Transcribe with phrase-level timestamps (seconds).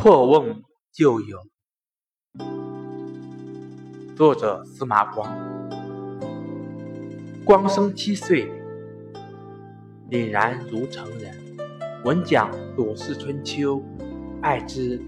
[0.00, 0.62] 破瓮
[0.92, 1.38] 旧友，
[4.14, 5.28] 作者司马光。
[7.44, 8.48] 光生七岁，
[10.08, 11.34] 凛然如成人。
[12.04, 13.78] 闻讲《左氏春秋》，
[14.40, 15.02] 爱之，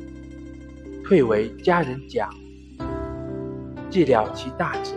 [1.04, 2.28] 退为家人讲，
[3.88, 4.94] 既了其大志。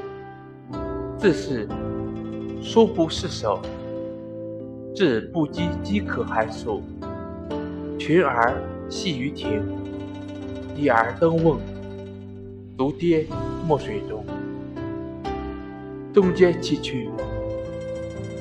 [1.20, 1.70] 自是
[2.64, 3.62] 书不释手，
[4.96, 6.82] 至不积饥渴寒暑，
[7.98, 9.64] 群儿戏于庭。
[10.76, 11.60] 一儿登瓮，
[12.78, 13.28] 独跌
[13.68, 14.26] 没水中。
[16.14, 17.10] 东接其去，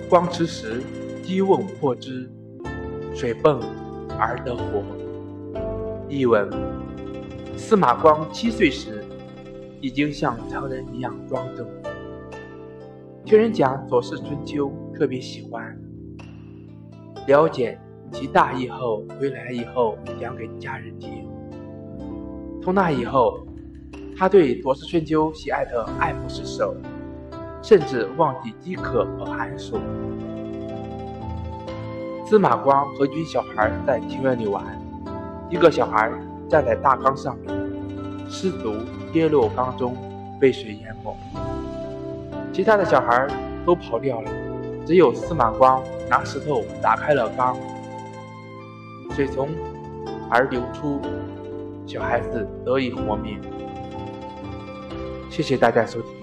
[0.08, 0.82] 光持时
[1.22, 2.30] 击瓮破之，
[3.14, 3.62] 水迸
[4.18, 4.82] 而得活。
[6.08, 6.50] 译文：
[7.56, 9.04] 司马光七岁时
[9.80, 11.66] 已经像成人一样庄重。
[13.24, 15.78] 听人讲《左氏春秋》，特别喜欢，
[17.26, 17.78] 了解
[18.12, 21.26] 其大意后，回来以后讲给家人听。
[22.62, 23.44] 从那以后，
[24.16, 26.76] 他对《左氏春秋》喜爱的爱不释手，
[27.62, 29.78] 甚至忘记饥渴和寒暑。
[32.26, 34.62] 司马光和一群小孩在庭院里玩，
[35.50, 36.12] 一个小孩
[36.48, 37.52] 站在大缸上面，
[38.28, 38.74] 失足
[39.12, 39.96] 跌落缸中，
[40.38, 41.16] 被水淹没。
[42.52, 43.26] 其他的小孩
[43.64, 44.30] 都跑掉了，
[44.86, 47.56] 只有司马光拿石头打开了缸，
[49.14, 49.48] 水从
[50.30, 51.00] 而流出。
[51.86, 53.40] 小孩子得以活命。
[55.28, 56.21] 谢谢大家收听。